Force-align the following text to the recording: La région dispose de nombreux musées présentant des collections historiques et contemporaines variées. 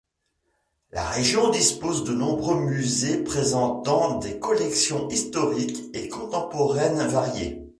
La 0.91 1.07
région 1.09 1.51
dispose 1.51 2.05
de 2.05 2.11
nombreux 2.15 2.55
musées 2.59 3.23
présentant 3.23 4.17
des 4.17 4.39
collections 4.39 5.07
historiques 5.09 5.91
et 5.93 6.09
contemporaines 6.09 7.07
variées. 7.07 7.61